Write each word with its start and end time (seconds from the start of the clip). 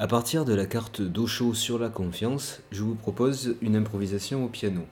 À 0.00 0.06
partir 0.06 0.44
de 0.44 0.54
la 0.54 0.64
carte 0.64 1.02
Docho 1.02 1.54
sur 1.54 1.76
la 1.76 1.88
confiance, 1.88 2.60
je 2.70 2.84
vous 2.84 2.94
propose 2.94 3.56
une 3.60 3.74
improvisation 3.74 4.44
au 4.44 4.48
piano. 4.48 4.82